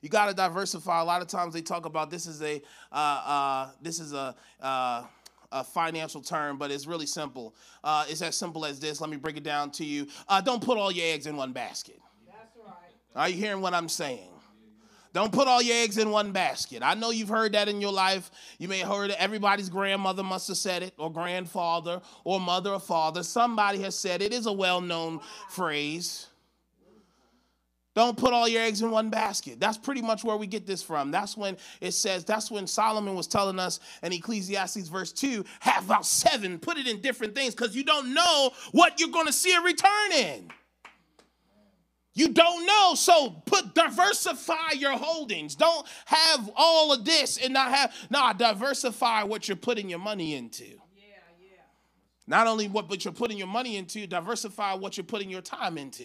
[0.00, 1.00] You got to diversify.
[1.00, 4.34] A lot of times they talk about this is a uh, uh, this is a
[4.60, 5.04] uh,
[5.50, 7.54] a financial term, but it's really simple.
[7.82, 9.00] Uh, it's as simple as this.
[9.00, 10.06] Let me break it down to you.
[10.28, 11.98] Uh, don't put all your eggs in one basket.
[12.26, 12.74] That's right.
[13.16, 14.28] Are you hearing what I'm saying?
[15.14, 16.82] Don't put all your eggs in one basket.
[16.82, 18.30] I know you've heard that in your life.
[18.58, 19.16] You may have heard it.
[19.18, 23.22] Everybody's grandmother must have said it, or grandfather, or mother or father.
[23.22, 24.32] Somebody has said it.
[24.32, 26.26] It is a well known phrase.
[27.98, 29.58] Don't put all your eggs in one basket.
[29.58, 31.10] That's pretty much where we get this from.
[31.10, 35.86] That's when it says, that's when Solomon was telling us in Ecclesiastes verse 2 have
[35.86, 39.32] about seven, put it in different things because you don't know what you're going to
[39.32, 40.48] see a return in.
[42.14, 45.56] You don't know, so put diversify your holdings.
[45.56, 50.36] Don't have all of this and not have nah, diversify what you're putting your money
[50.36, 50.66] into.
[50.66, 51.62] Yeah, yeah.
[52.28, 55.76] Not only what but you're putting your money into, diversify what you're putting your time
[55.76, 56.04] into.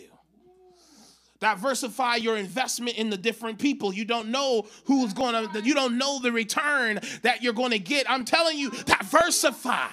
[1.43, 3.93] Diversify your investment in the different people.
[3.93, 7.79] You don't know who's going to, you don't know the return that you're going to
[7.79, 8.09] get.
[8.09, 9.89] I'm telling you, diversify.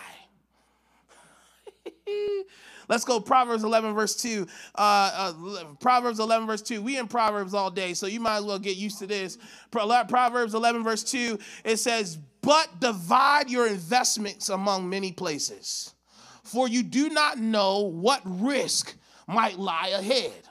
[2.88, 4.46] Let's go Proverbs 11 verse 2.
[4.76, 6.82] Uh, uh, Proverbs 11 verse 2.
[6.82, 9.36] We in Proverbs all day, so you might as well get used to this.
[9.72, 15.94] Proverbs 11 verse 2, it says, "But divide your investments among many places,
[16.44, 18.94] for you do not know what risk
[19.26, 20.49] might lie ahead."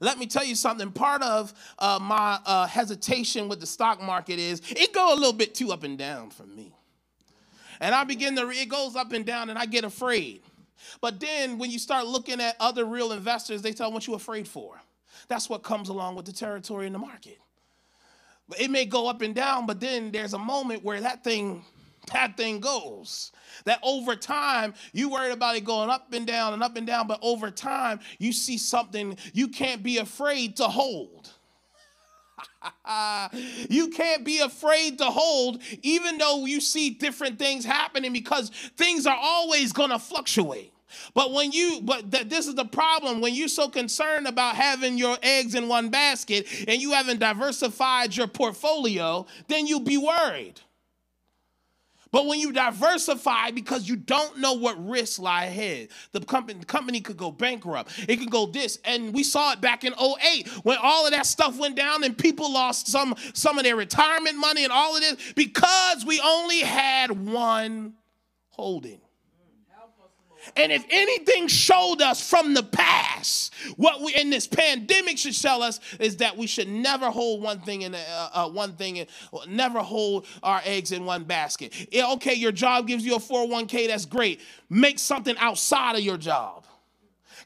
[0.00, 0.90] Let me tell you something.
[0.92, 5.34] Part of uh, my uh, hesitation with the stock market is it go a little
[5.34, 6.74] bit too up and down for me.
[7.80, 10.42] And I begin to, it goes up and down and I get afraid.
[11.00, 14.48] But then when you start looking at other real investors, they tell what you're afraid
[14.48, 14.80] for.
[15.28, 17.38] That's what comes along with the territory in the market.
[18.58, 21.64] It may go up and down, but then there's a moment where that thing
[22.12, 23.32] that thing goes.
[23.64, 27.06] That over time, you worried about it going up and down and up and down,
[27.06, 31.30] but over time, you see something you can't be afraid to hold.
[33.68, 39.06] you can't be afraid to hold, even though you see different things happening, because things
[39.06, 40.72] are always going to fluctuate.
[41.14, 44.98] But when you, but th- this is the problem when you're so concerned about having
[44.98, 50.60] your eggs in one basket and you haven't diversified your portfolio, then you'll be worried.
[52.12, 56.66] But when you diversify because you don't know what risks lie ahead, the company, the
[56.66, 57.92] company could go bankrupt.
[58.08, 58.78] It could go this.
[58.84, 62.16] And we saw it back in 08 when all of that stuff went down and
[62.16, 66.60] people lost some, some of their retirement money and all of this because we only
[66.60, 67.94] had one
[68.48, 69.00] holding.
[70.56, 75.62] And if anything showed us from the past, what we in this pandemic should tell
[75.62, 79.06] us is that we should never hold one thing in uh, uh, one thing, in,
[79.48, 81.88] never hold our eggs in one basket.
[81.92, 84.40] Yeah, okay, your job gives you a 401k, that's great.
[84.68, 86.64] Make something outside of your job.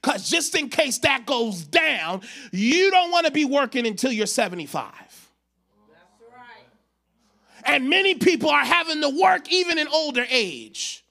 [0.01, 4.27] Because just in case that goes down, you don't want to be working until you're
[4.27, 4.93] 75.
[4.93, 6.45] That's right.
[7.65, 11.04] And many people are having to work even in older age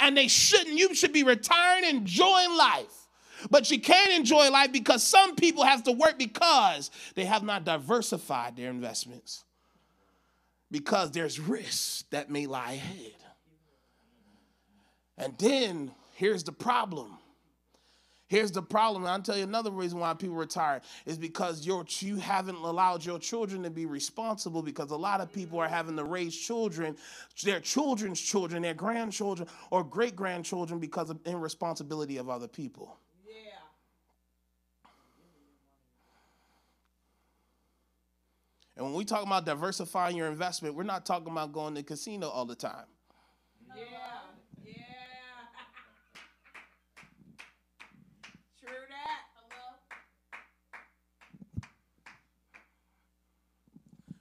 [0.00, 0.76] and they shouldn't.
[0.76, 3.06] You should be retiring, enjoying life.
[3.50, 7.64] But you can't enjoy life because some people have to work because they have not
[7.64, 9.44] diversified their investments.
[10.70, 13.14] Because there's risks that may lie ahead.
[15.16, 17.17] And then here's the problem
[18.28, 19.06] Here's the problem.
[19.06, 23.18] I'll tell you another reason why people retire is because you you haven't allowed your
[23.18, 26.94] children to be responsible because a lot of people are having to raise children,
[27.42, 32.98] their children's children, their grandchildren, or great grandchildren because of irresponsibility of other people.
[33.26, 33.32] Yeah.
[38.76, 41.86] And when we talk about diversifying your investment, we're not talking about going to the
[41.86, 42.84] casino all the time.
[43.74, 44.17] Yeah.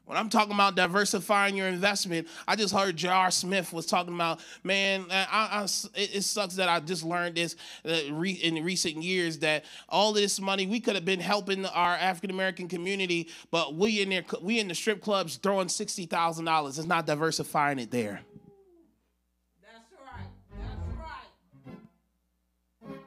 [0.08, 3.30] When I'm talking about diversifying your investment, I just heard J.R.
[3.30, 5.63] Smith was talking about, man, I, I,
[5.96, 10.65] it, sucks that I just learned this uh, in recent years that all this money
[10.65, 14.70] we could have been helping our African American community, but we in there, we in
[14.70, 16.80] the strip clubs throwing sixty thousand dollars.
[16.80, 18.22] It's not diversifying it there.
[19.62, 20.28] That's right.
[20.58, 20.98] That's
[22.88, 23.00] right.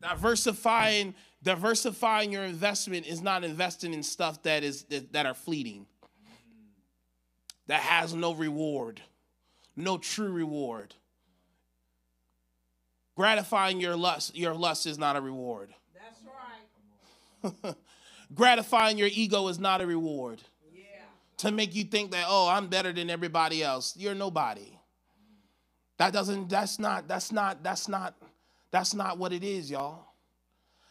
[0.00, 5.86] Diversifying diversifying your investment is not investing in stuff that is that, that are fleeting
[7.72, 9.00] that has no reward,
[9.76, 10.94] no true reward.
[13.16, 15.72] Gratifying your lust, your lust is not a reward.
[15.94, 17.74] That's right.
[18.34, 20.42] Gratifying your ego is not a reward.
[20.70, 20.82] Yeah.
[21.38, 23.96] To make you think that, oh, I'm better than everybody else.
[23.96, 24.78] You're nobody.
[25.96, 28.14] That doesn't, that's not, that's not, that's not,
[28.70, 30.08] that's not what it is, y'all.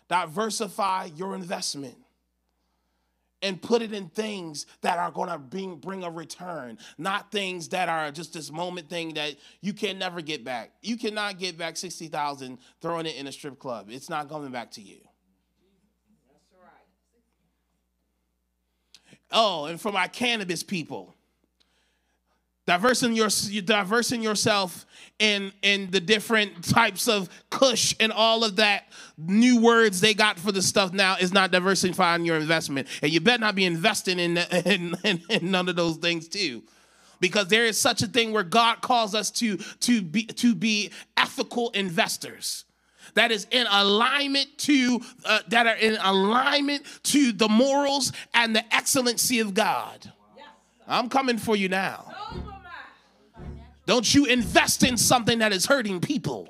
[0.09, 2.00] Diversify your investment.
[3.41, 7.69] And put it in things that are going to bring, bring a return, not things
[7.69, 10.71] that are just this moment thing that you can never get back.
[10.81, 13.87] You cannot get back 60,000 throwing it in a strip club.
[13.89, 14.99] It's not coming back to you.
[19.31, 21.15] Oh, and for my cannabis people,
[22.67, 23.29] diversing your
[23.63, 24.85] diversing yourself
[25.19, 28.85] in in the different types of kush and all of that
[29.17, 32.87] new words they got for the stuff now is not diversifying your investment.
[33.01, 36.63] And you better not be investing in, in, in, in none of those things too.
[37.19, 40.91] Because there is such a thing where god calls us to to be to be
[41.17, 42.65] ethical investors
[43.15, 48.75] that is in alignment to uh, that are in alignment to the morals and the
[48.75, 50.11] excellency of god
[50.91, 52.11] i'm coming for you now
[53.85, 56.47] don't you invest in something that is hurting people.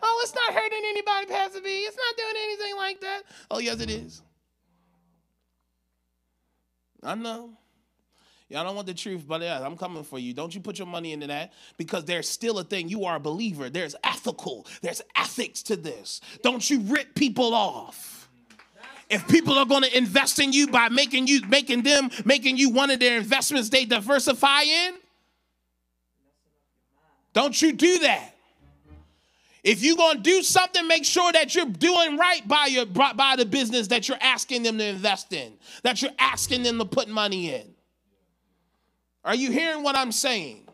[0.00, 1.68] Oh, it's not hurting anybody, Pastor B.
[1.68, 3.22] It's not doing anything like that.
[3.50, 4.22] Oh, yes, it is.
[7.02, 7.50] I know.
[8.48, 10.32] Y'all don't want the truth, but yeah, I'm coming for you.
[10.32, 12.88] Don't you put your money into that because there's still a thing.
[12.88, 13.68] You are a believer.
[13.68, 16.20] There's ethical, there's ethics to this.
[16.42, 18.17] Don't you rip people off.
[19.08, 22.70] If people are going to invest in you by making you making them making you
[22.70, 24.94] one of their investments they diversify in,
[27.32, 28.34] don't you do that.
[29.64, 33.34] If you're going to do something, make sure that you're doing right by your by
[33.36, 37.08] the business that you're asking them to invest in, that you're asking them to put
[37.08, 37.74] money in.
[39.24, 40.67] Are you hearing what I'm saying?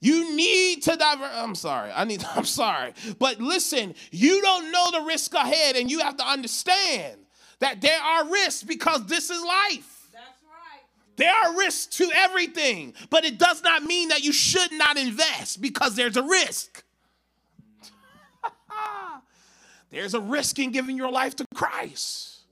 [0.00, 1.30] You need to divert.
[1.34, 1.90] I'm sorry.
[1.94, 2.24] I need.
[2.34, 2.92] I'm sorry.
[3.18, 7.16] But listen, you don't know the risk ahead, and you have to understand
[7.60, 9.94] that there are risks because this is life.
[11.16, 15.60] There are risks to everything, but it does not mean that you should not invest
[15.60, 16.84] because there's a risk.
[19.90, 22.42] there's a risk in giving your life to Christ.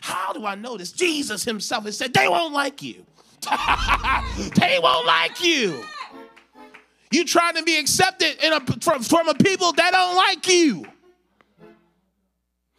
[0.00, 0.90] How do I know this?
[0.90, 3.06] Jesus himself has said, they won't like you.
[4.56, 5.84] they won't like you.
[7.10, 10.86] You trying to be accepted in a, from, from a people that don't like you.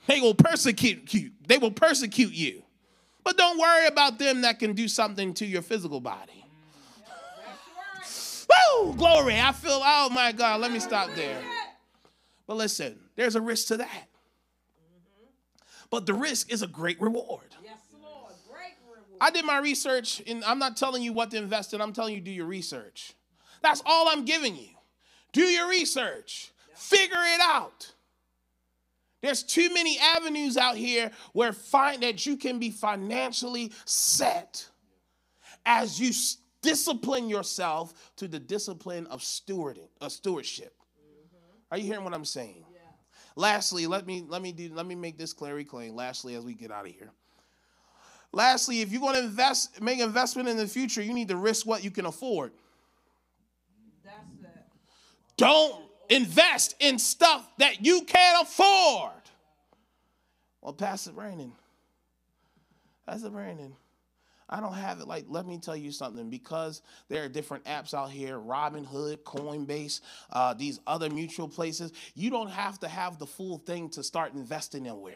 [0.08, 1.32] They will persecute you.
[1.48, 2.64] They will persecute you.
[3.24, 6.46] But don't worry about them that can do something to your physical body.
[8.50, 8.94] Woo!
[8.96, 9.40] Glory.
[9.40, 11.42] I feel, oh my God, let me stop there.
[12.46, 14.08] But listen, there's a risk to that.
[15.90, 17.56] But the risk is a great reward.
[17.64, 18.34] Yes, Lord.
[18.50, 19.18] Great reward.
[19.20, 22.14] I did my research, and I'm not telling you what to invest in, I'm telling
[22.14, 23.14] you do your research.
[23.62, 24.70] That's all I'm giving you.
[25.34, 27.94] Do your research, figure it out.
[29.22, 34.68] There's too many avenues out here where find that you can be financially set
[35.66, 36.12] as you
[36.62, 40.74] discipline yourself to the discipline of stewarding, of stewardship.
[41.00, 41.38] Mm-hmm.
[41.72, 42.64] Are you hearing what I'm saying?
[42.72, 42.80] Yeah.
[43.36, 45.96] Lastly, let me let me do let me make this clearly clean.
[45.96, 47.12] Lastly, as we get out of here.
[48.32, 51.66] Lastly, if you're going to invest, make investment in the future, you need to risk
[51.66, 52.52] what you can afford.
[55.38, 55.76] Don't
[56.10, 59.12] invest in stuff that you can't afford.
[60.62, 61.52] Well, Pastor Brandon,
[63.06, 63.74] Pastor Brandon,
[64.50, 65.08] I don't have it.
[65.08, 66.30] Like, let me tell you something.
[66.30, 71.92] Because there are different apps out here, Robinhood, Coinbase, uh, these other mutual places.
[72.16, 75.16] You don't have to have the full thing to start investing nowhere.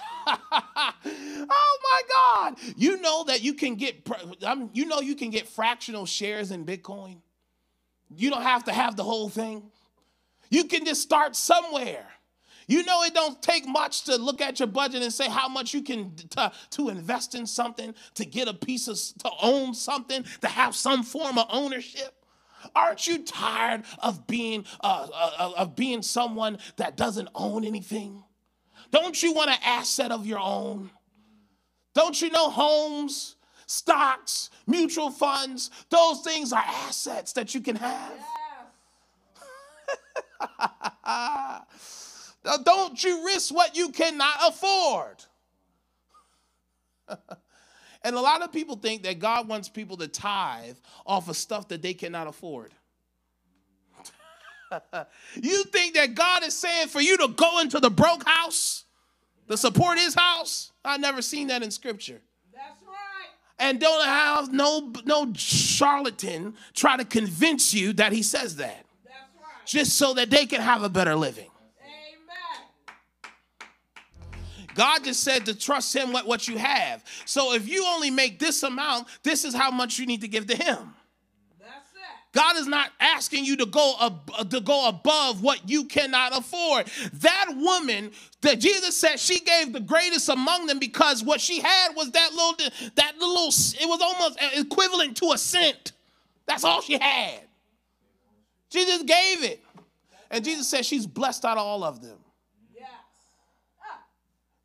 [0.26, 2.56] oh my God!
[2.76, 4.06] You know that you can get.
[4.72, 7.18] you know you can get fractional shares in Bitcoin.
[8.10, 9.70] You don't have to have the whole thing.
[10.50, 12.06] You can just start somewhere.
[12.66, 15.72] You know, it don't take much to look at your budget and say how much
[15.72, 20.24] you can to, to invest in something, to get a piece of, to own something,
[20.42, 22.14] to have some form of ownership.
[22.74, 28.22] Aren't you tired of being uh, uh, of being someone that doesn't own anything?
[28.90, 30.90] Don't you want an asset of your own?
[31.94, 33.36] Don't you know homes,
[33.68, 35.70] stocks, mutual funds?
[35.90, 38.12] Those things are assets that you can have.
[38.12, 38.24] Yeah.
[42.64, 45.24] Don't you risk what you cannot afford.
[48.02, 51.68] and a lot of people think that God wants people to tithe off of stuff
[51.68, 52.72] that they cannot afford.
[55.34, 58.84] you think that God is saying for you to go into the broke house
[59.48, 60.72] to support his house?
[60.84, 62.20] I've never seen that in scripture.
[63.58, 68.84] And don't have no no charlatan try to convince you that he says that.
[69.04, 69.66] That's right.
[69.66, 71.50] Just so that they can have a better living.
[74.78, 77.02] God just said to trust Him what, what you have.
[77.24, 80.46] So if you only make this amount, this is how much you need to give
[80.46, 80.94] to Him.
[82.32, 86.86] God is not asking you to go ab- to go above what you cannot afford.
[87.14, 88.12] That woman
[88.42, 92.32] that Jesus said she gave the greatest among them because what she had was that
[92.32, 92.54] little
[92.96, 95.92] that little it was almost equivalent to a cent.
[96.46, 97.40] That's all she had.
[98.70, 99.64] Just gave it.
[100.30, 102.18] And Jesus said she's blessed out of all of them.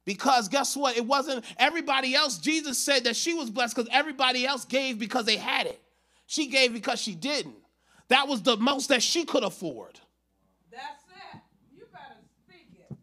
[0.05, 0.97] Because guess what?
[0.97, 2.37] It wasn't everybody else.
[2.37, 5.81] Jesus said that she was blessed because everybody else gave because they had it.
[6.25, 7.55] She gave because she didn't.
[8.09, 9.99] That was the most that she could afford.
[10.71, 11.03] That's
[11.33, 11.41] it.
[11.75, 12.97] You better speak it.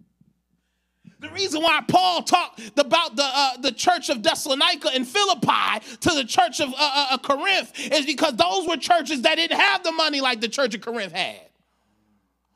[1.21, 6.11] The reason why Paul talked about the uh, the church of Thessalonica and Philippi to
[6.11, 9.83] the church of uh, uh, uh, Corinth is because those were churches that didn't have
[9.83, 11.41] the money like the church of Corinth had.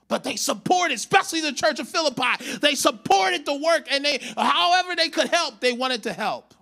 [0.08, 2.58] But they supported, especially the church of Philippi.
[2.60, 6.54] They supported the work and they, however they could help, they wanted to help.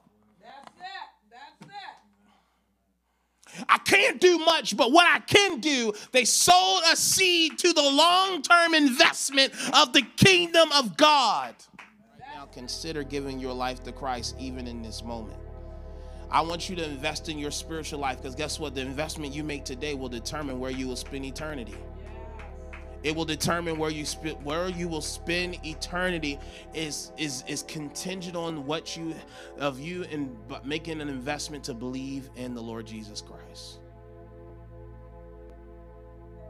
[3.69, 7.83] I can't do much, but what I can do, they sowed a seed to the
[7.83, 11.55] long term investment of the kingdom of God.
[11.79, 15.39] Right now, consider giving your life to Christ even in this moment.
[16.31, 18.75] I want you to invest in your spiritual life because guess what?
[18.75, 21.75] The investment you make today will determine where you will spend eternity.
[23.03, 24.05] It will determine where you
[24.45, 26.39] where you will spend eternity
[26.73, 29.15] is is is contingent on what you
[29.59, 33.81] of you in making an investment to believe in the Lord Jesus Christ.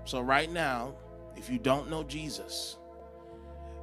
[0.05, 0.95] So right now,
[1.37, 2.77] if you don't know Jesus,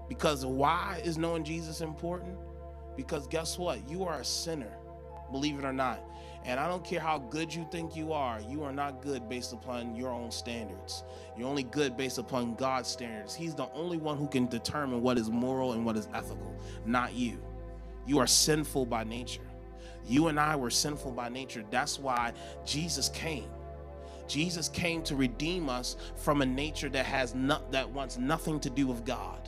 [0.08, 2.38] because why is knowing Jesus important?
[2.96, 3.90] Because guess what?
[3.90, 4.78] You are a sinner,
[5.32, 6.02] believe it or not.
[6.50, 9.54] And I don't care how good you think you are, you are not good based
[9.54, 11.04] upon your own standards.
[11.38, 13.36] You're only good based upon God's standards.
[13.36, 17.14] He's the only one who can determine what is moral and what is ethical, not
[17.14, 17.40] you.
[18.08, 19.48] You are sinful by nature.
[20.08, 21.64] You and I were sinful by nature.
[21.70, 22.34] That's why
[22.66, 23.52] Jesus came.
[24.28, 28.72] Jesus came to redeem us from a nature that has not that wants nothing to
[28.72, 29.48] do with God.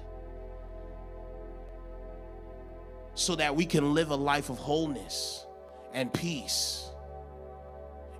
[3.15, 5.47] So that we can live a life of wholeness
[5.93, 6.90] and peace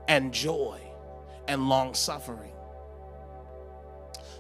[0.08, 0.80] and joy
[1.48, 2.52] and long suffering.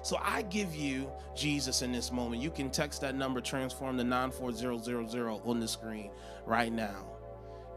[0.03, 2.41] So I give you Jesus in this moment.
[2.41, 6.11] You can text that number, transform the 94000 on the screen
[6.45, 7.05] right now.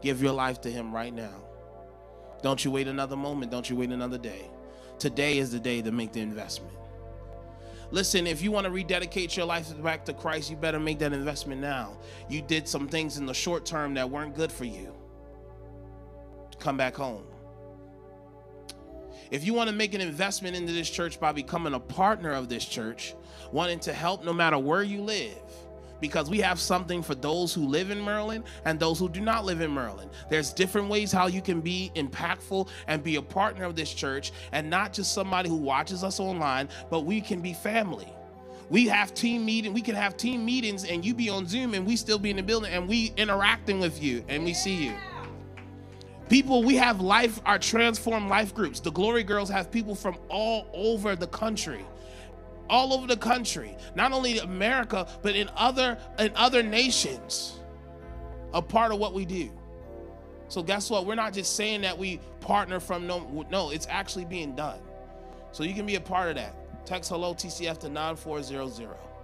[0.01, 1.43] Give your life to Him right now.
[2.41, 3.51] Don't you wait another moment.
[3.51, 4.49] Don't you wait another day.
[4.99, 6.75] Today is the day to make the investment.
[7.91, 11.13] Listen, if you want to rededicate your life back to Christ, you better make that
[11.13, 11.97] investment now.
[12.29, 14.93] You did some things in the short term that weren't good for you
[16.59, 17.23] come back home.
[19.31, 22.49] If you want to make an investment into this church by becoming a partner of
[22.49, 23.15] this church,
[23.51, 25.37] wanting to help no matter where you live,
[25.99, 29.45] because we have something for those who live in Maryland and those who do not
[29.45, 30.11] live in Maryland.
[30.29, 34.31] There's different ways how you can be impactful and be a partner of this church
[34.51, 38.11] and not just somebody who watches us online, but we can be family.
[38.69, 41.85] We have team meeting, we can have team meetings and you be on Zoom and
[41.85, 44.93] we still be in the building and we interacting with you and we see you.
[46.29, 48.79] People, we have life, our transformed life groups.
[48.79, 51.85] The Glory Girls have people from all over the country.
[52.67, 53.77] All over the country.
[53.93, 57.59] Not only America, but in other in other nations.
[58.53, 59.51] A part of what we do.
[60.47, 61.05] So guess what?
[61.05, 64.79] We're not just saying that we partner from no no, it's actually being done.
[65.51, 66.55] So you can be a part of that.
[66.87, 69.14] Text hello TCF to 9400.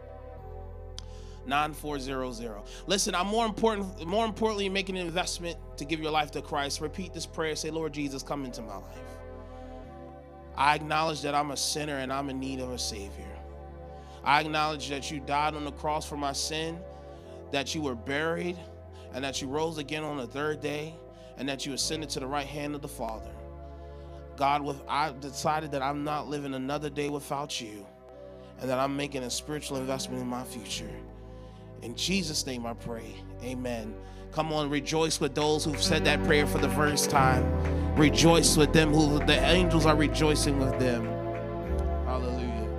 [1.46, 2.62] 9400.
[2.88, 6.82] Listen, I'm more important, more importantly, making an investment to give your life to Christ.
[6.82, 7.56] Repeat this prayer.
[7.56, 8.98] Say, Lord Jesus, come into my life.
[10.56, 13.26] I acknowledge that I'm a sinner and I'm in need of a Savior.
[14.24, 16.80] I acknowledge that you died on the cross for my sin,
[17.52, 18.58] that you were buried,
[19.14, 20.96] and that you rose again on the third day,
[21.38, 23.32] and that you ascended to the right hand of the Father.
[24.38, 27.86] God, with I decided that I'm not living another day without you,
[28.60, 30.90] and that I'm making a spiritual investment in my future.
[31.82, 33.16] In Jesus' name I pray.
[33.44, 33.94] Amen.
[34.32, 37.44] Come on, rejoice with those who've said that prayer for the first time.
[37.96, 41.06] Rejoice with them who the angels are rejoicing with them.
[42.06, 42.70] Hallelujah.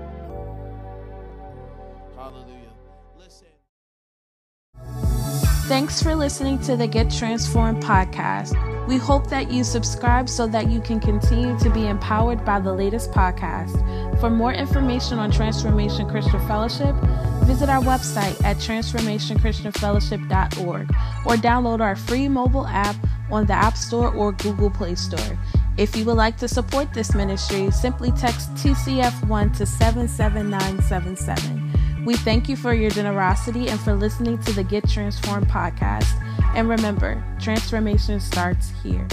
[2.16, 2.72] Hallelujah.
[3.18, 3.48] Listen.
[5.68, 8.56] Thanks for listening to the Get Transformed podcast.
[8.88, 12.72] We hope that you subscribe so that you can continue to be empowered by the
[12.72, 13.76] latest podcast.
[14.22, 16.94] For more information on Transformation Christian Fellowship,
[17.42, 20.90] visit our website at transformationchristianfellowship.org
[21.26, 22.94] or download our free mobile app
[23.32, 25.36] on the App Store or Google Play Store.
[25.76, 32.04] If you would like to support this ministry, simply text TCF1 to 77977.
[32.04, 36.14] We thank you for your generosity and for listening to the Get Transformed podcast.
[36.54, 39.08] And remember, transformation starts here.